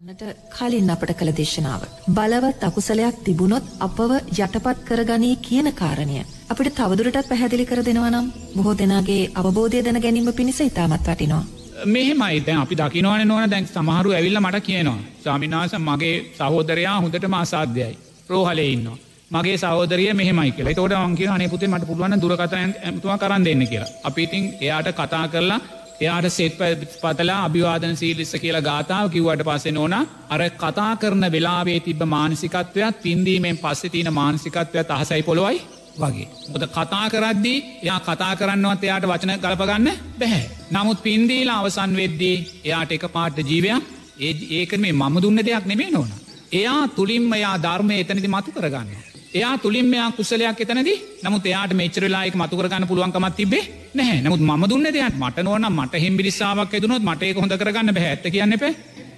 නට 0.00 0.22
කලින් 0.50 0.90
අපට 0.92 1.10
කළ 1.12 1.30
දේශනාව. 1.38 1.82
බලවත් 2.16 2.62
අකුසලයක් 2.68 3.16
තිබුණොත් 3.24 3.64
අපව 3.78 4.12
යටපත් 4.34 4.78
කරගනී 4.88 5.34
කියන 5.38 5.68
කාරණය. 5.72 6.22
අපිට 6.50 6.70
තවදුරටත් 6.78 7.28
පැහැදිලි 7.28 7.66
කර 7.66 7.82
දෙනවා 7.84 8.10
නම් 8.10 8.30
බොහෝ 8.54 8.74
දෙනාගේ 8.74 9.28
අවබෝධය 9.34 9.82
දැන 9.84 10.00
ගැනීම 10.00 10.32
පිණිස 10.32 10.60
ඉතාමත් 10.60 11.04
වටිනවා. 11.04 11.42
මෙහෙමයි 11.86 12.40
දැන් 12.46 12.62
අපි 12.62 12.78
දකිනවන 12.80 13.28
නොන 13.28 13.50
දැන් 13.50 13.66
සමහරු 13.66 14.10
ඇවිල්ල 14.12 14.40
මට 14.40 14.62
කියනවා. 14.62 14.98
ස්වාමිනාස 15.22 15.76
මගේ 15.80 16.16
සහෝදරයා 16.38 16.96
හොඳට 17.00 17.28
මාසාධ්‍යයයි. 17.28 17.98
රෝහලේ 18.30 18.68
ඉන්නවා. 18.72 18.96
මගේ 19.30 19.58
සෞදරිය 19.58 20.14
මෙහමයි 20.14 20.52
කියලා 20.52 20.74
තෝට 20.74 20.92
අන්ගේ 20.94 21.28
අනේ 21.28 21.48
පුතේ 21.48 21.68
මට 21.68 21.86
පුළුවන් 21.86 22.22
දුරකතයන් 22.22 22.72
ඇතුවා 22.84 23.18
කරන්න 23.18 23.44
දෙන්න 23.44 23.66
කියලා. 23.66 23.92
අපිඉතින් 24.04 24.48
එයාට 24.60 24.90
කතා 24.94 25.28
කරලා 25.28 25.60
එයාට 26.00 26.28
සෙත් 26.30 26.54
පතලා 26.96 27.40
අභිවාදන 27.44 27.96
සීලිස්ස 27.96 28.32
කියලා 28.36 28.62
ගාථාව 28.62 29.10
කිව්වට 29.10 29.44
පස්සේ 29.44 29.76
ඕන 29.78 29.94
අර 30.30 30.42
කතා 30.56 30.92
කරන 30.96 31.26
වෙලාවේ 31.28 31.80
තිබ 31.80 32.02
මානසිකත්වයක් 32.06 33.02
පින්දීමෙන් 33.02 33.58
පස්සෙ 33.58 33.88
තියන 33.88 34.10
මානසිකත්වයක් 34.12 34.90
අහසයි 34.90 35.22
පොළොවයි 35.22 35.60
වගේ. 35.98 36.28
මොද 36.48 36.64
කතා 36.68 37.06
කරද්දී 37.08 37.58
එයා 37.82 38.00
කතා 38.00 38.32
කරන්නවත් 38.36 38.84
එයාට 38.84 39.06
වචන 39.06 39.36
ගලපගන්න 39.38 39.90
බැහැ. 40.18 40.44
නමුත් 40.70 41.02
පින්දීලා 41.02 41.58
අවසන් 41.60 41.96
වෙද්දී 41.96 42.36
එයාට 42.64 42.92
එක 42.92 43.04
පාට 43.10 43.38
ජීවයක් 43.42 43.82
ඒ 44.20 44.32
ඒක 44.52 44.72
මේ 44.78 44.92
මම 44.94 45.16
දුන්න 45.20 45.40
දෙයක් 45.42 45.66
නෙමේ 45.66 45.90
නොන. 45.90 46.10
එයා 46.52 46.82
තුළින්ම 46.90 47.32
එයා 47.32 47.56
ධර්මය 47.58 47.94
එතනති 47.98 48.28
මතු 48.28 48.52
කරගන්න. 48.52 49.09
එයා 49.34 49.58
තුළින් 49.58 49.86
මෙයා 49.86 50.10
කුසලයක් 50.12 50.60
එතනද? 50.60 50.90
නමුත් 51.22 51.44
එයාට 51.46 51.72
මෙචරලායික 51.72 52.34
මතුකරගන්න 52.34 52.86
පුළුවන්කමත් 52.86 53.36
තිබේ 53.36 53.64
නැහැ. 53.94 54.22
නමුත් 54.22 54.40
ම 54.40 54.64
දුන්න 54.66 54.86
දෙයක්. 54.88 55.14
මට 55.16 55.44
නොන 55.44 55.66
මට 55.70 55.94
හිම්බිරිස්සාාවක් 55.96 56.74
ඇදුනොත් 56.74 57.02
මට 57.02 57.22
ඒක 57.22 57.36
හොඳ 57.36 57.54
කරගන්න 57.54 57.94
බැහැත්ත 57.94 58.26
කියන්න 58.28 58.52
එප. 58.52 58.64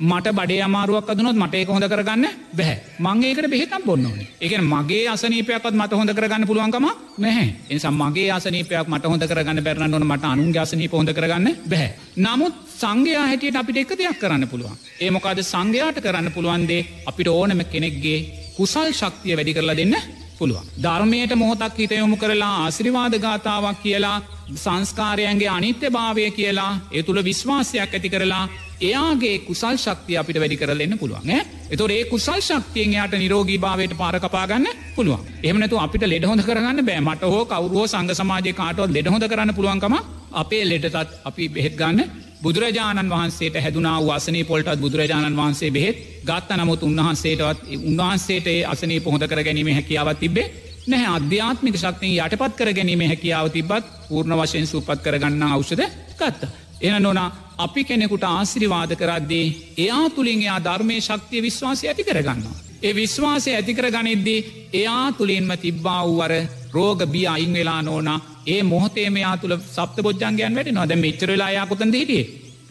මට 0.00 0.32
බඩේ 0.32 0.62
අමාරුවක් 0.62 1.08
අදනොත් 1.08 1.36
මට 1.36 1.54
ඒක 1.54 1.68
හොඳ 1.68 1.84
කරගන්න 1.84 2.26
බැහැ 2.52 2.76
මංගේකට 3.00 3.48
බෙහෙතම් 3.48 3.82
බොන්න 3.86 4.06
ඕනේ. 4.06 4.28
එක 4.38 4.52
මගේ 4.62 5.08
අසනීපයක්ත් 5.08 5.72
මට 5.72 5.92
හොඳ 5.92 6.10
කරගන්න 6.10 6.46
පුළුවන්කම 6.46 6.86
නැහැ. 7.18 7.48
එනිසා 7.70 7.92
මගේ 7.92 8.28
අසනීපයක් 8.30 8.88
මට 8.88 9.04
හොඳ 9.06 9.24
කරගන්න 9.24 9.64
බැරන්න 9.64 9.94
ඕන 9.94 10.06
මට 10.06 10.24
අනුන් 10.26 10.52
අසනීප 10.58 10.92
හොඳ 10.92 11.12
කරගන්න 11.12 11.56
බැහැ 11.66 11.90
නමුත් 12.18 12.54
සංඝයා 12.74 13.26
හැටියට 13.26 13.56
අපිට 13.56 13.76
එක 13.78 13.96
දෙයක් 13.96 14.18
කරන්න 14.18 14.48
පුළුවන්. 14.48 14.76
ඒමොකාද 15.00 15.42
සංඝයාට 15.44 16.00
කරන්න 16.00 16.32
පුළුවන්දේ 16.32 16.86
අපිට 17.06 17.28
ඕනම 17.30 17.64
කෙනෙක්ගේ 17.66 18.41
කුසල් 18.52 18.90
ශක්තිය 18.92 19.36
වැඩි 19.36 19.54
කරලා 19.54 19.76
දෙන්න 19.76 19.94
පුළුවන්. 20.34 20.66
ධර්මයට 20.78 21.32
මොහොතක් 21.34 21.76
හිත 21.76 21.92
යොමු 21.92 22.16
කරලා 22.16 22.52
ආසිරිවාද 22.58 23.14
ගාථාවක් 23.18 23.82
කියලා 23.82 24.16
සංස්කාරයන්ගේ 24.56 25.50
අනිත්‍ය 25.50 25.90
භාවය 25.90 26.30
කියලා 26.32 26.72
ඒ 26.90 27.02
තුළ 27.02 27.20
විශ්වාසයක් 27.22 27.80
ඇති 27.90 28.08
කරලා 28.08 28.44
එයාගේ 28.80 29.36
කුසල් 29.40 29.76
ශක්තිය 29.76 30.16
අපිට 30.16 30.38
වැඩි 30.38 30.56
කරලන්න 30.56 30.98
පුළුවන් 30.98 31.30
එතො 31.70 31.86
ඒ 31.88 32.02
කුසල් 32.06 32.40
ශක්තියෙන් 32.40 32.96
යට 32.96 33.14
නිරෝගී 33.16 33.58
භාවයට 33.58 33.94
පාරකපාගන්න 33.94 34.66
පුළුවන්. 34.94 35.22
එමනතු 35.42 35.78
අපිට 35.78 36.04
ලෙඩ 36.04 36.24
හොඳ 36.24 36.42
කරන්න 36.42 36.82
බෑ. 36.82 37.00
මට 37.02 37.22
හෝ 37.26 37.44
කවරුවෝ 37.46 37.86
සංග 37.86 38.10
සමාජය 38.14 38.52
කාටවත් 38.54 38.90
ලෙඩ 38.90 39.08
හොඳ 39.08 39.24
කරන්න 39.26 39.54
පුළුවන්කම 39.54 39.96
අපේ 40.34 40.62
ලෙඩතත් 40.64 41.18
අපි 41.24 41.48
බෙහෙත් 41.50 41.74
ගන්න 41.76 42.00
බුදුරජාණන් 42.42 43.10
වහන්සේට 43.10 43.56
හැදුනා 43.58 43.98
වසනී 44.02 44.44
පොල්ටත් 44.44 44.80
බුදුරජාණන් 44.80 45.36
වහන්සේ 45.36 45.70
බෙහෙත් 45.70 45.98
ගත්ත 46.24 46.56
නමුත් 46.56 46.82
උන්වහන්සේටවත් 46.82 47.60
උන්වහන්සේට 47.80 48.48
අසනී 48.66 49.00
පොහොඳ 49.00 49.24
කර 49.24 49.42
ගැනීම 49.42 49.70
හැකියාවත් 49.70 50.20
තිබේ 50.20 50.46
නැහැ 50.86 51.12
අධ්‍යාත්මික 51.12 51.76
ශක්තිය 51.76 52.18
යටපත් 52.18 52.56
කර 52.56 52.72
ගැනීම 52.72 53.04
හැකියාව 53.04 53.50
තිබත් 53.50 53.86
පූර්ණ 54.08 54.36
වශයෙන් 54.36 54.66
සූපත් 54.66 54.98
කරගන්න 55.00 55.42
අවෂද 55.48 55.82
ගත්ත. 56.16 56.50
එන 56.82 57.02
නොනා 57.02 57.28
අපි 57.58 57.84
කෙනෙකුට 57.84 58.24
ආසිරිවාද 58.24 58.96
කරද්දී 58.96 59.46
එයා 59.78 60.10
තුළින් 60.10 60.40
එයා 60.40 60.58
ධර්මය 60.60 61.00
ශක්තිය 61.00 61.42
විශ්වාසය 61.42 61.88
ඇති 61.88 62.04
කරගන්නවා. 62.04 62.71
ඒ 62.82 62.94
විශ්වාසය 62.94 63.50
ඇතිකර 63.52 63.86
ගනිද්දී 63.90 64.68
එයා 64.74 65.06
තුළින්ම 65.12 65.50
තිබ්බා 65.56 66.02
වූවර 66.02 66.32
රෝග 66.72 67.00
බිය 67.06 67.26
අයින් 67.26 67.52
වෙලා 67.52 67.80
නෝනා 67.82 68.20
ඒ 68.46 68.62
මොහතේ 68.64 69.08
මෙයා 69.10 69.36
තුළ 69.36 69.56
සප්ත 69.66 69.96
බොජ්ජන්ගයන් 70.00 70.54
වැට 70.54 70.72
නොද 70.72 70.94
මෙච්චරලායා 70.96 71.66
කොතන් 71.66 71.92
හිටියේ 71.92 72.24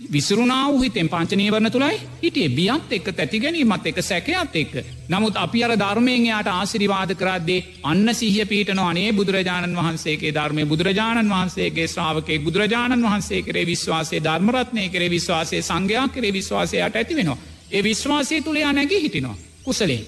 විසරුණාව 0.09 0.74
හිතෙන් 0.78 1.08
පංචනීවරණ 1.08 1.72
තුළයි 1.72 2.00
හිටිය 2.22 2.50
බියත් 2.50 2.91
එක්ක 2.91 3.08
තැති 3.12 3.40
ගැනීමත් 3.40 3.86
එක 3.86 4.02
සැකයත් 4.02 4.56
එක්ක. 4.56 4.74
නමුත් 5.08 5.36
අපි 5.36 5.63
අර 5.63 5.74
ධර්මයෙන් 5.74 6.25
යායට 6.25 6.50
ආසිරිවාද 6.50 7.13
කරද්දේ 7.16 7.66
අන්න 7.84 8.09
සිහිය 8.13 8.46
පීටන 8.46 8.81
අනේ 8.81 9.13
බුදුරජාණන් 9.13 9.78
වහන්සේගේ 9.78 10.34
ධර්මය 10.34 10.66
බුදුරජාණන් 10.66 11.30
වහන්සේගේ 11.30 11.88
ශ්‍රාවකේ 11.88 12.40
බුදුරජාණන් 12.40 13.06
වහන්සේ 13.06 13.41
කරේ 13.44 13.66
විශ්වාසේ 13.66 14.19
ධර්මරත්නය 14.22 14.90
කරේ 14.90 15.09
විශ්වාසේ 15.09 15.62
සංඝයා 15.62 16.07
කරේ 16.09 16.34
විශ්වාසයට 16.34 16.96
ඇති 16.96 17.16
වෙනවා. 17.16 17.38
ඒ 17.72 17.84
විශ්වාසය 17.84 18.41
තුළයා 18.41 18.74
නැගී 18.74 19.02
හිටිනවා. 19.02 19.50
කුසලේ. 19.64 20.02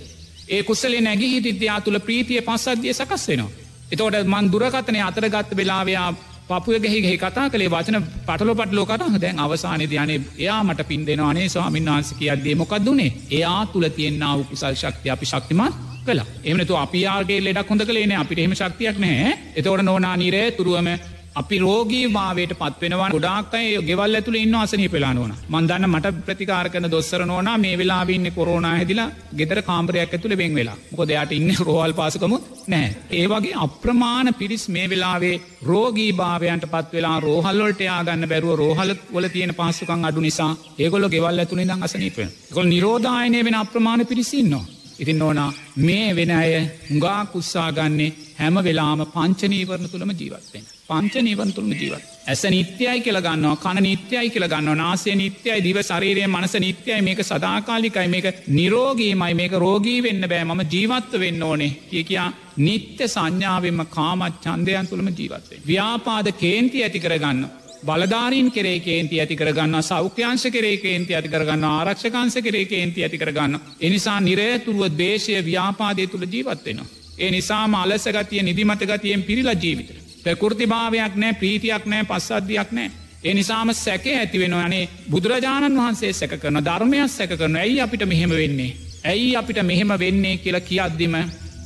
ඒ 0.50 0.64
කුසලේ 0.64 1.02
නැගී 1.02 1.31
හිටිද්‍යා 1.31 1.81
තුළ 1.81 2.00
ප්‍රීතිය 2.00 2.41
පස්සද්ධිය 2.41 2.94
සකස් 2.94 3.28
වෙනවා. 3.28 3.52
එතෝට 3.91 4.16
මන් 4.25 4.52
දුරකතනය 4.52 5.02
අතරගත්ත 5.02 5.56
වෙලාවයා 5.56 6.09
පපුයගෙහි 6.50 7.18
කතා 7.18 7.50
කළේ 7.50 7.69
වචන 7.69 8.03
පටල 8.25 8.53
පටලෝ 8.53 8.86
කතා. 8.86 9.22
දැන් 9.22 9.40
අවසානය 9.40 9.86
යනේ 9.86 10.19
එයාමට 10.38 10.84
පින් 10.88 11.08
දෙෙනවානේ 11.08 11.50
ස්වාමින් 11.50 11.86
වහන්ස 11.86 12.14
කියද්දේ 12.14 12.56
මොකක් 12.56 12.74
දුනේ 12.86 13.12
එයා 13.31 13.66
තුළ 13.68 13.90
තියෙන්න්නාව 13.90 14.46
කුසල් 14.46 14.75
ශක්තිය 14.75 15.12
අපි 15.12 15.25
ශක්තිමත් 15.25 15.74
කළ. 16.06 16.22
එමනතු 16.44 16.75
අපියාගේ 16.75 17.40
ලෙඩක් 17.40 17.70
හොඳ 17.70 17.81
කලේන 17.81 18.12
අපිට 18.14 18.40
එහෙම 18.40 18.53
ශක්තියක් 18.53 18.97
නෑ. 18.97 19.38
එතවට 19.56 19.84
නොනා 19.84 20.16
නිරේ 20.18 20.52
තුරුවම 20.52 20.90
අපි 21.35 21.57
රෝගී 21.57 22.05
භාවයට 22.09 22.51
පත්වෙනවා 22.55 23.09
ගොඩාක්කය 23.09 23.61
ගෙවල් 23.81 24.17
ඇතුළ 24.17 24.38
ඉන්න 24.38 24.55
අසනී 24.55 24.89
පෙලා 24.89 25.13
නොන. 25.13 25.31
මන්දන්න 25.49 25.88
මට 25.89 26.11
ප්‍රතිකාර 26.19 26.67
කන 26.69 26.88
දොස්සර 26.88 27.21
නෝන 27.23 27.49
මේ 27.57 27.75
වෙලාවෙන්න 27.75 28.27
කොරෝණ 28.31 28.67
හැදිලා 28.67 29.07
ගෙදර 29.33 29.61
කාම්රයක් 29.61 30.13
ඇතුළ 30.13 30.35
වෙන් 30.38 30.53
වෙලා. 30.53 30.77
මොකොදයාට 30.91 31.31
ඉන්න 31.31 31.49
රෝහල් 31.67 31.93
පාසකමු 31.93 32.38
නෑ 32.67 32.89
ඒ 33.11 33.25
වගේ 33.27 33.55
අප්‍රමාණ 33.59 34.33
පිරිස් 34.33 34.66
මේ 34.69 34.85
වෙලාවේ 34.88 35.33
රෝගී 35.63 36.11
භාවයන්ට 36.13 36.67
පත් 36.67 36.93
වෙලා 36.93 37.17
රෝහල්ලොට 37.22 37.81
යාගන්න 37.81 38.29
බැරුව 38.29 38.55
රෝහල 38.55 38.93
වල 39.11 39.27
තියෙන 39.29 39.55
පාසුකන් 39.55 40.05
අඩු 40.05 40.22
නිසා 40.22 40.51
ඒගොල 40.77 41.09
ගෙවල් 41.09 41.39
ඇතුළේ 41.39 41.67
දං 41.67 41.83
අසනීප 41.83 42.22
ගොල් 42.51 42.67
නිරෝධායනය 42.67 43.43
වෙන 43.43 43.55
අප්‍රමාණ 43.55 44.05
පිරිසින්නවා 44.05 44.66
ඉතින් 44.99 45.22
ඕනා 45.22 45.51
මේ 45.77 46.16
වෙන 46.16 46.31
අය 46.33 46.51
හුඟා 46.83 47.25
කුස්සා 47.27 47.69
ගන්නේ 47.72 48.11
හැම 48.38 48.55
වෙලාම 48.63 49.01
පංචනීවරණ 49.07 49.89
තුළම 49.89 50.11
ජීවත්වෙන. 50.13 50.66
පංච 50.93 51.23
නීවන් 51.23 51.53
තුළම 51.53 51.71
ජීවත්. 51.73 52.03
ඇස 52.25 52.43
නිත්‍යයි 52.45 52.99
කියලගන්නවා 53.01 53.55
කන 53.57 53.79
නිත්‍යයි 53.83 54.29
කියලගන්න 54.29 54.77
නාසය 54.77 55.15
නිත්‍යයි 55.15 55.57
දිව 55.61 55.79
ශරීරය 55.81 56.27
මනස 56.27 56.53
නිත්‍යයි 56.59 57.01
මේක 57.01 57.21
සදාකාලිකයි 57.23 58.07
මේක 58.09 58.27
නිරෝගීමයි 58.49 59.33
මේක 59.33 59.57
රෝගී 59.59 59.99
වෙන්න 60.03 60.27
බෑ 60.27 60.45
මම 60.45 60.61
ජීවත්ව 60.67 61.19
වෙන්න 61.19 61.43
ඕනේ 61.43 61.71
කිය 61.89 62.03
කියා 62.03 62.29
නිත්‍ය 62.59 63.07
සංඥාවෙන්ම 63.07 63.83
කාමත් 63.87 64.39
චන්දයන් 64.39 64.87
තුළම 64.87 65.09
ජීවත්වේ. 65.11 65.61
ව්‍යාපාද 65.65 66.31
කේන්ති 66.35 66.83
ඇති 66.83 66.99
කරගන්න. 66.99 67.43
බලධාරීන් 67.85 68.51
කරේ 68.51 68.79
කේන්ති 68.79 69.19
ඇති 69.19 69.35
කරගන්න 69.35 69.83
සෞඛ්‍යංශ 69.83 70.47
කරේ 70.49 70.77
කේන්ති 70.77 71.15
ඇති 71.15 71.29
කරගන්න 71.29 71.63
ආරක්ෂකංශ 71.65 72.41
කරේ 72.41 72.65
කේන්ති 72.65 73.03
ඇති 73.03 73.17
කරගන්න. 73.17 73.59
එනිසා 73.81 74.19
නිරේතුරුව 74.21 74.97
දේශය 74.97 75.39
ව්‍යාපාදය 75.43 76.07
තුළ 76.07 76.27
ජීවත්වෙනවා. 76.27 76.91
ඒ 77.17 77.31
නිසාම 77.31 77.75
අලසගතිය 77.75 78.43
නිදිමත 78.43 78.81
ගතියෙන් 78.83 79.23
පිරිලා 79.23 79.53
ජීවිත. 79.55 80.03
ප්‍රකෘතිභාවයක් 80.23 81.16
නෑ 81.16 81.34
ප්‍රීතියක් 81.34 81.85
නෑ 81.85 82.03
පස්සද්ධයක් 82.03 82.72
නෑ. 82.72 82.91
ඒ 83.23 83.34
නිසාම 83.34 83.73
සැක 83.75 84.06
ඇතිවෙන 84.07 84.53
අනේ 84.56 84.89
බුදුරජාණන් 85.11 85.78
වහන්සේ 85.78 86.13
සැක 86.13 86.34
කරන 86.39 86.59
ධර්මයක් 86.61 87.09
සැක 87.09 87.31
කරන 87.31 87.56
ඇයි 87.57 87.79
අපිට 87.81 88.06
මෙහෙම 88.06 88.29
වෙන්නේ. 88.31 88.75
ඇයි 89.06 89.35
අපිට 89.35 89.63
මෙහෙම 89.63 89.94
වෙන්නේ 90.00 90.38
කියලා 90.38 90.61
කියද්දිම 90.61 91.16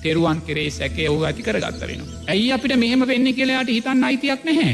තෙරුවන් 0.01 0.41
කරේ 0.41 0.69
සැකේ 0.71 1.09
ඔහු 1.09 1.23
ඇති 1.23 1.43
කරගත්තරෙන. 1.43 2.01
ඇයි 2.27 2.51
අපිට 2.51 2.75
මෙහෙම 2.75 3.07
වෙන්න 3.07 3.33
කියලාට 3.33 3.69
හිතන්න 3.69 4.03
අයිතියක් 4.03 4.43
නැහැ. 4.43 4.73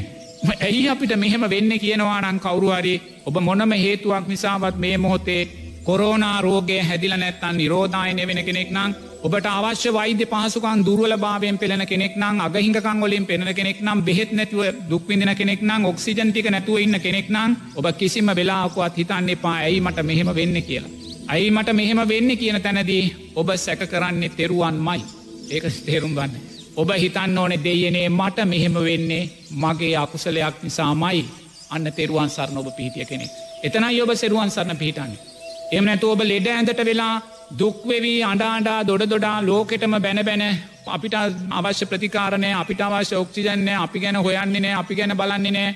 ඇයි 0.60 0.90
අපිට 0.90 1.16
මෙහෙම 1.16 1.50
වෙන්න 1.50 1.80
කියනවානං 1.80 2.40
කවරුහරි 2.40 2.96
ඔබ 3.26 3.36
මොනම 3.42 3.72
හේතුවක් 3.74 4.28
නිසාවත් 4.28 4.78
මේ 4.78 4.98
මොහොතේ 4.98 5.42
කොරෝනා 5.84 6.42
රෝගය 6.42 6.78
හැදිල 6.82 7.16
නැත්තන් 7.16 7.58
නිරෝධායනය 7.58 8.24
වෙන 8.28 8.40
කෙනෙක් 8.46 8.70
නං 8.72 8.92
ඔබට 9.22 9.48
අවශ්‍ය 9.48 9.90
වෛද්‍ය 9.90 10.26
පහසුකන් 10.26 10.84
දුර්වල 10.86 11.14
භාවයෙන් 11.18 11.58
පෙළෙන 11.58 11.84
කෙනෙක් 11.86 12.16
නම් 12.16 12.40
අගහිංකං 12.42 13.02
වලින් 13.02 13.26
පෙනෙන 13.26 13.52
කෙනෙක් 13.54 13.80
නම් 13.82 14.00
බෙහෙත් 14.02 14.32
නැතුව 14.32 14.62
දුක්විඳන 14.90 15.32
කෙනෙක් 15.34 15.62
නම් 15.62 15.86
ඔක්සිජන්ටික 15.86 16.48
නැතුව 16.48 16.78
ඉන්න 16.78 16.98
කෙනෙක් 16.98 17.28
නම් 17.30 17.52
ඔබ 17.76 17.86
කිසිම 17.94 18.32
වෙලාකුවත් 18.32 18.98
හිතන්න 18.98 19.30
එපා 19.30 19.56
ඇයි 19.58 19.82
මට 19.82 20.04
මෙහෙම 20.04 20.30
වෙන්න 20.32 20.62
කියලා. 20.62 20.92
ඇයි 21.28 21.52
මට 21.52 21.70
මෙහෙම 21.74 22.02
වෙන්න 22.06 22.38
කියන 22.38 22.62
තැනදී 22.62 23.04
ඔබ 23.36 23.50
සැක 23.58 23.84
කරන්නේ 23.88 24.32
තෙරුවන් 24.32 24.78
මයි 24.80 25.04
ඒක 25.50 25.66
තේරුම් 25.86 26.14
ගන්න. 26.14 26.40
ඔබ 26.76 26.90
හිතන්න 26.96 27.38
ඕනෙ 27.38 27.58
දෙයනේ 27.60 28.08
මට 28.12 28.38
මෙහෙම 28.46 28.74
වෙන්නේ 28.82 29.30
මගේ 29.58 29.96
අකුසලයක් 29.98 30.64
නිසාමයි 30.64 31.26
අන්න 31.70 31.92
තෙරුවන් 31.92 32.30
සරණ 32.30 32.58
ඔබ 32.58 32.72
පිහිටිය 32.72 33.06
කෙනෙක්. 33.06 33.32
එතනයි 33.64 34.02
ඔබ 34.02 34.12
සෙරුවන් 34.16 34.52
සරණ 34.52 34.78
පිහිටන්නේ. 34.78 35.33
එම 35.74 35.86
නැතු 35.86 36.08
ඔබ 36.10 36.22
ලෙඩ 36.24 36.48
ඇඳට 36.50 36.82
වෙලා 36.82 37.16
දුක්වෙවී 37.60 38.20
අඩාඩා 38.24 38.80
දොඩ 38.84 39.04
දොඩා 39.06 39.38
ලෝකෙටම 39.42 39.96
බැන 39.98 40.20
බැන 40.24 40.44
අපිට 40.88 41.16
අවශ්‍ය 41.52 41.86
ප්‍රතිකාරණය 41.86 42.50
අපිට 42.54 42.82
අවශ්‍ය 42.82 43.16
ඔක්සිජන්නේ 43.16 43.78
අපි 43.78 44.00
ගැන 44.00 44.18
හොයන්නේ 44.20 44.62
නෑ 44.62 44.76
අපි 44.76 44.94
ගැන 44.96 45.16
බලන්නේ 45.16 45.54
නෑ 45.54 45.70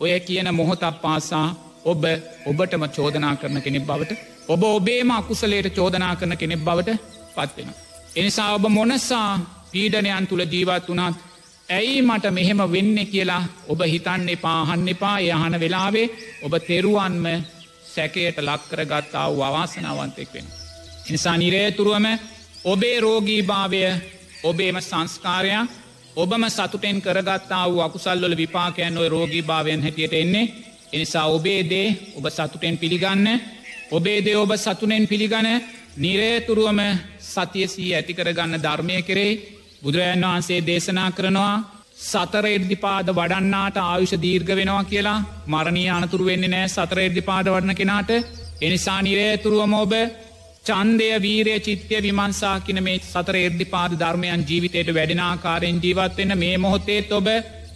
ඔය 0.00 0.12
කියන 0.20 0.48
මොහොතක් 0.52 0.96
පාසා 1.02 1.46
ඔබ 1.84 2.04
ඔබටම 2.46 2.84
චෝදනා 2.90 3.34
කරන 3.36 3.60
කෙනෙක් 3.60 3.84
බවට 3.84 4.12
ඔබ 4.48 4.62
ඔබේම 4.64 5.10
අකුසලයට 5.12 5.68
චෝදනා 5.72 6.16
කරන 6.16 6.36
කෙනෙක් 6.36 6.60
බවට 6.60 6.98
පත්වෙන. 7.34 7.70
එනිසා 8.16 8.54
ඔබ 8.54 8.64
මොනසා 8.70 9.28
පීඩනයන් 9.70 10.26
තුළ 10.26 10.44
ජීවත් 10.46 10.88
වනාත් 10.88 11.16
ඇයි 11.68 12.02
මට 12.02 12.30
මෙහෙම 12.30 12.60
වෙන්න 12.68 12.98
කියලා 13.06 13.42
ඔබ 13.68 13.80
හිතන්න 13.84 14.28
එපා 14.28 14.60
අහන්න 14.62 14.88
එපා 14.88 15.16
යහන 15.20 15.60
වෙලාවේ 15.60 16.08
ඔබ 16.42 16.54
තෙරුවන්ම 16.66 17.26
සැකයට 17.94 18.38
ලක්කර 18.40 18.80
ගත්තා 18.86 19.26
වූ 19.28 19.42
අවාසනාවන්තෙක් 19.42 20.34
වෙන. 20.34 20.46
නිසා 21.06 21.36
නිරේතුරුවම 21.36 22.06
ඔබේ 22.64 23.00
රෝගීභාවය 23.00 23.82
ඔබේම 24.42 24.76
සංස්කාරයක් 24.80 25.70
ඔබම 26.16 26.44
සතුටෙන් 26.48 26.98
කරගත්තා 26.98 27.64
වූ 27.66 27.80
අකුසල්වල 27.80 28.36
විපාකයන් 28.36 28.98
ඔය 28.98 29.08
රෝගී 29.08 29.42
භාවයන් 29.42 29.82
හැටියට 29.82 30.12
එන්නේ 30.14 30.52
එනිසා 30.92 31.26
ඔබේ 31.28 31.60
දේ 31.64 31.88
ඔබ 32.16 32.26
සතුටෙන් 32.28 32.78
පිළිගන්න 32.78 33.26
ඔබේ 33.90 34.18
දේ 34.20 34.36
ඔබ 34.36 34.52
සතුනෙන් 34.56 35.06
පිළිගන 35.06 35.48
නිරේතුරුවම 35.96 36.80
සතියසී 37.20 37.94
ඇතිකරගන්න 37.94 38.62
ධර්මය 38.62 39.02
කෙරෙයි 39.02 39.40
බුදුරජන් 39.82 40.24
වහන්සේ 40.24 40.60
දේශනා 40.62 41.10
කරනවා 41.10 41.56
සතර 41.96 42.46
එර්දිපාද 42.46 43.08
වඩන්නාට 43.10 43.76
ආයුෂ 43.78 44.14
දීර්ග 44.22 44.48
වෙනවා 44.50 44.84
කියලා 44.84 45.18
මරණී 45.46 45.88
අනතුරු 45.90 46.24
වෙන්නේ 46.24 46.50
නෑ 46.50 46.68
සතර 46.68 46.98
එර්දිපාද 47.00 47.46
වඩන 47.46 47.74
කෙනාට. 47.74 48.10
එනිසා 48.60 49.00
නිරේතුරුවම 49.02 49.74
ඔබ 49.74 49.92
චන්දය 50.66 51.08
වීරය 51.22 51.54
චිත්‍යය 51.60 52.02
විමන්සා 52.02 52.56
කියන 52.60 52.82
මේ 52.82 52.98
සතර 53.02 53.36
එර්දිපාද 53.38 53.92
ධර්මයන් 54.00 54.44
ජීවිතයට 54.48 54.90
වැඩෙනාකාරයෙන් 54.90 55.80
ජීවත්වෙන්න 55.82 56.38
මේ 56.38 56.58
මොහොත්තේත් 56.58 57.12
ඔබ 57.12 57.28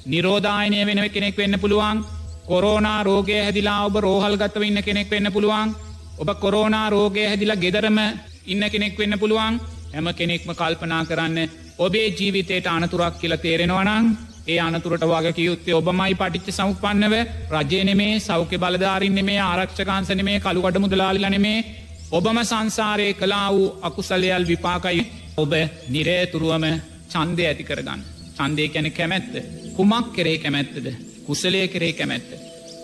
නිරෝධායනය 0.06 0.80
වෙනව 0.82 1.08
කෙනෙක් 1.08 1.36
වෙන්න 1.36 1.60
පුළුවන්. 1.60 2.04
කොරෝනා 2.46 3.00
රෝගය 3.02 3.38
හැදිලා 3.38 3.80
ඔබ 3.86 3.96
රෝහල් 3.98 4.36
ගතව 4.36 4.62
ඉන්න 4.62 4.82
කෙනෙක් 4.82 5.10
වෙන්න 5.10 5.32
පුළුවන්. 5.32 5.74
ඔබ 6.18 6.28
කොරෝනා 6.36 6.86
රෝගය 6.90 7.26
හැදිලා 7.26 7.62
ගෙදරම 7.64 7.98
ඉන්න 8.46 8.70
කෙනෙක් 8.70 8.98
වෙන්න 8.98 9.18
පුළුවන්. 9.18 9.60
හැම 9.88 10.08
කෙනෙක්ම 10.12 10.50
කල්පනා 10.52 11.02
කරන්න 11.04 11.38
ඔබේ 11.78 12.08
ජීවිතයට 12.10 12.66
අනතුරක් 12.68 13.14
කියල 13.18 13.36
තේරෙනවනං 13.38 14.06
ඒ 14.46 14.58
අනතුරට 14.60 15.04
වගේ 15.04 15.44
යුත්තේ 15.44 15.74
ඔබමයි 15.74 16.14
පටිච්ච 16.14 16.48
සමුපන්නව 16.52 17.14
රජයනෙමේ 17.52 18.20
සෞඛ්‍ය 18.20 18.58
බලධාරින්න 18.58 19.20
මේ 19.22 19.40
ආරක්ෂකාන්සන 19.42 20.24
මේ 20.24 20.40
කළුකට 20.40 20.78
මුදලාලිලනෙමේ 20.78 21.58
ඔබම 22.10 22.38
සංසාරය 22.42 23.08
කලා 23.14 23.48
වූ 23.50 23.66
අකුසලයල් 23.82 24.44
විපාකයි 24.44 25.02
ඔබ 25.36 25.52
නිරේතුරුවම 25.88 26.64
චන්දය 27.08 27.44
ඇති 27.44 27.64
කරගන්න. 27.64 28.00
චන්දය 28.36 28.68
කැන 28.68 28.92
කැමැත්ත. 28.92 29.32
කුමක් 29.76 30.12
කරේ 30.12 30.38
කැමැත්තද. 30.38 30.86
කුසලය 31.24 31.68
කරේ 31.68 31.92
කැමැත්ත. 31.92 32.30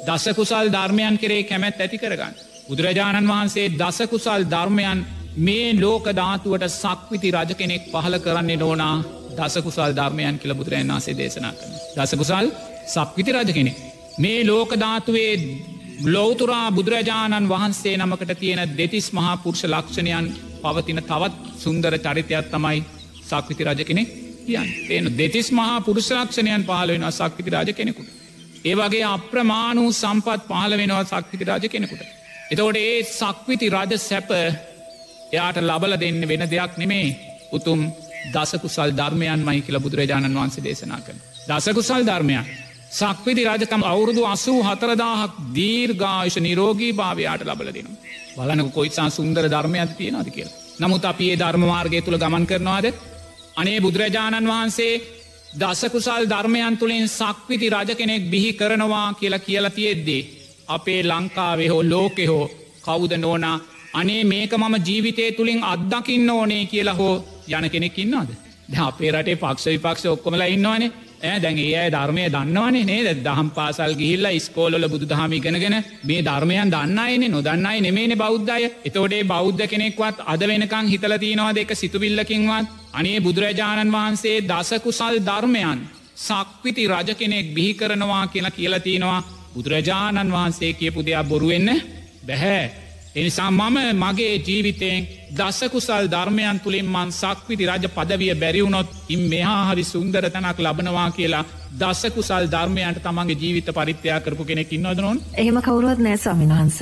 දසකුසල් 0.07 0.69
ධර්මයන් 0.71 1.19
කරේ 1.19 1.43
කැමැත් 1.45 1.81
ඇති 1.81 1.99
කරගන්න. 1.99 2.35
බුදුරජාණන් 2.69 3.29
වහන්සේ 3.29 3.73
දසකුසල් 3.73 4.43
ධර්මයන් 4.47 5.07
මේ 5.39 5.75
ලෝක 5.75 6.05
ධාතුවට 6.13 6.65
සක්විති 6.71 7.31
රජ 7.31 7.55
කෙනෙක් 7.55 7.83
පහල 7.85 8.17
කරන්නේ 8.19 8.57
නෝනා 8.57 8.97
දසකුසල් 9.37 9.93
ධර්මයන් 9.93 10.39
කියල 10.39 10.55
බුදුරන් 10.55 10.89
වන්සේ 10.89 11.17
දේශනා 11.17 11.53
කරන. 11.53 11.73
දසකුසල් 11.97 12.47
සක්විති 12.87 13.33
රජ 13.33 13.53
කෙනෙක්. 13.53 13.77
මේ 14.19 14.47
ලෝක 14.47 14.71
ධාතුවේ 14.77 15.33
ලෝතුරා 16.07 16.71
බුදුරජාණන් 16.71 17.49
වහන්සේ 17.49 17.97
නමකට 17.97 18.39
තියෙන 18.39 18.77
දෙතිස් 18.77 19.13
මහා 19.13 19.37
පුරුෂ 19.37 19.65
ලක්ෂණයන් 19.65 20.27
පවතින 20.63 21.01
තවත් 21.03 21.35
සුන්දර 21.59 21.95
චරිතයක් 21.99 22.47
තමයි 22.51 22.85
සක්විති 23.23 23.65
රජ 23.65 23.85
කෙනෙක් 23.85 24.09
කියන් 24.45 24.69
එන 24.91 25.19
දෙතිස් 25.19 25.49
මහා 25.51 25.81
පුරුෂලක්ෂණයන් 25.81 26.65
පහල 26.65 26.89
වෙනවා 26.89 27.11
සක්විති 27.13 27.51
රාජ 27.51 27.73
කෙනෙකුට. 27.73 28.09
ඒවගේ 28.65 29.05
අප්‍රමාණූ 29.07 29.89
සම්පත් 29.93 30.41
පහල 30.49 30.77
වෙනවා 30.77 31.05
සක්විති 31.05 31.45
රාජ 31.45 31.69
කෙනෙකුට. 31.69 32.03
එතවට 32.51 32.77
ඒ 32.79 33.03
සක්විති 33.11 33.71
රජ 33.71 33.99
සැප 34.01 34.31
එයාට 35.33 35.57
ලබල 35.63 35.95
දෙන්න 35.97 36.21
වෙන 36.25 36.45
දෙයක් 36.47 36.73
නෙමේ 36.77 37.09
උතුම් 37.53 37.81
දසකුසල් 38.27 38.91
ධර්මයන් 38.93 39.41
මයි 39.41 39.61
කියල 39.61 39.79
බුදුරජාණන් 39.79 40.35
වහන්සේ 40.35 40.65
දේශනා 40.65 41.01
කන. 41.01 41.19
දසකුසල් 41.49 42.03
ධර්මයන්. 42.03 42.45
සක්විති 42.93 43.43
රජකම් 43.45 43.83
අවුරුදු 43.85 44.23
අසූ 44.27 44.61
හතරදාහක් 44.63 45.33
දීර්ඝායුෂ 45.55 46.37
නිරෝගී 46.39 46.93
භාවයාට 46.93 47.43
ලබල 47.43 47.69
දෙනවා. 47.69 47.99
බලනක 48.39 48.73
කොයිසා 48.73 49.09
සුන්දර 49.11 49.45
ධර්මයක් 49.47 49.91
තියෙනද 49.93 50.31
කියල. 50.31 50.49
නමුත් 50.81 51.05
අපි 51.05 51.25
ඒ 51.31 51.37
ධර්මමාර්ගය 51.37 52.01
තුළ 52.03 52.19
ගමන් 52.19 52.47
කරනවාද. 52.47 52.87
අනේ 53.57 53.79
බුදුරජාණන් 53.81 54.49
වහන්සේ 54.49 55.03
දසකුසල් 55.55 56.25
ධර්මයන් 56.27 56.77
තුළින් 56.77 57.07
සක්විති 57.11 57.69
රජ 57.71 57.91
කෙනෙක් 57.95 58.23
බිහි 58.27 58.51
කරනවා 58.53 59.09
කියලා 59.15 59.39
කියලා 59.41 59.71
තියෙද්දේ. 59.71 60.23
අපේ 60.69 61.01
ලංකාවේ 61.03 61.69
හෝ 61.69 61.83
ලෝකෙ 61.85 62.27
හෝ 62.27 62.47
කවුද 62.83 63.13
නෝනා 63.17 63.59
අනේ 63.95 64.25
මේක 64.25 64.53
මම 64.55 64.75
ජීවිතය 64.81 65.33
තුළින් 65.33 65.65
අත්දකින්න 65.65 66.31
ඕනේ 66.31 66.65
කියලා 66.67 66.95
හෝ 66.95 67.15
යන 67.49 67.71
කෙනෙක්කින්නවාද. 67.71 68.31
ද 68.69 68.75
අපේ 68.81 69.11
රටේ 69.13 69.37
පක්ෂ 69.37 69.67
විපක්ෂ 69.67 70.07
ඔක්කොමලා 70.07 70.49
ඉන්නවානේ. 70.49 70.91
ඇ 71.23 71.41
දැන් 71.41 71.59
ඒ 71.59 71.77
අය 71.77 71.91
ධර්මය 71.91 72.25
දන්නවනේ 72.29 72.85
නේද? 72.85 73.09
දහම් 73.19 73.49
පාසල් 73.51 73.95
ගිහිල්ල 73.95 74.27
ස්කෝලොල 74.39 74.89
බුදු 74.89 75.07
දහම 75.07 75.33
ඉගෙනගෙන 75.33 75.77
මේ 76.05 76.21
ධර්මයන් 76.23 76.71
දන්නයිනේ 76.71 77.29
නොදන්නයි 77.29 77.81
නෙමේන 77.81 78.15
බෞද්ධය 78.19 78.67
එතෝඩේ 78.85 79.25
බෞද්ධ 79.25 79.65
කෙනෙක්වත් 79.67 80.17
අද 80.27 80.43
වෙනකං 80.43 80.87
හිතල 80.89 81.17
තියෙනවාද 81.19 81.57
එක 81.57 81.71
සිතුවිල්ලකින්වත්? 81.75 82.67
අනේ 82.93 83.19
බුදුරජාණන් 83.21 83.95
වහන්සේ 83.95 84.37
දසකුසල් 84.43 85.17
ධර්මයන් 85.23 85.81
සක්විති 86.19 86.89
රජ 86.89 87.11
කෙනෙක් 87.15 87.47
බිහි 87.55 87.75
කරනවා 87.75 88.25
කියලා 88.27 88.51
කියලතිනවා 88.51 89.21
බුදුරජාණන් 89.55 90.33
වහන්සේ 90.33 90.73
කියපු 90.75 91.01
දෙයක් 91.03 91.29
බොරුවෙන්න 91.29 91.71
බැහැ. 92.27 92.84
එනිසා 93.15 93.51
මම 93.51 93.77
මගේ 93.97 94.35
ජීවිතයෙන් 94.39 95.07
දසකුසල් 95.33 96.07
ධර්මයන් 96.07 96.61
තුළින් 96.61 96.87
මන් 96.87 97.11
සක්විති 97.13 97.67
රජ 97.67 97.87
පදවිය 97.89 98.35
බැරිවුණොත් 98.35 98.89
ඉම් 99.09 99.23
මෙහා 99.29 99.61
හරි 99.69 99.85
සුන්දර 99.85 100.25
තැනක් 100.29 100.59
ලබනවා 100.61 101.11
කියලා 101.11 101.45
දසකුසල් 101.81 102.47
ධර්මයන්ට 102.49 103.03
තමන්ගේ 103.03 103.37
ජීවිත 103.37 103.69
පරිත්‍යයා 103.73 104.21
කරපු 104.21 104.45
කෙනෙක් 104.45 104.73
ඉන්නවදනොන් 104.73 105.21
එහෙම 105.35 105.61
කවුරුවත් 105.61 105.99
නෑ 105.99 106.17
ස්වාමින්වහන්ස. 106.19 106.79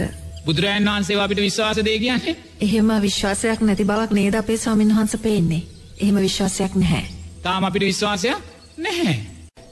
බුදුරජන් 0.46 0.88
වහන්සේ 0.88 1.18
අපිට 1.18 1.40
විශ්වාසදේ 1.40 1.98
කියන්නේ 1.98 2.36
එහෙම 2.60 2.88
විශ්වාසයක් 3.02 3.60
නැති 3.62 3.84
බවක් 3.84 4.10
නේද 4.12 4.34
අපේ 4.34 4.58
ස්වාමින් 4.58 4.90
වහන්ස 4.90 5.16
පේන්නේ. 5.18 5.62
එහෙම 5.98 6.16
විශ්වාසයක් 6.18 6.72
නැහැ. 6.76 7.04
තාම 7.42 7.64
අපිට 7.64 7.84
විශ්වාසයක් 7.84 8.38
නැහැ. 8.78 9.16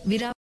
විරා 0.09 0.40